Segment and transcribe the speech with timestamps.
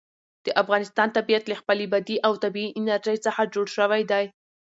[0.45, 4.25] د افغانستان طبیعت له خپلې بادي او طبیعي انرژي څخه جوړ شوی دی.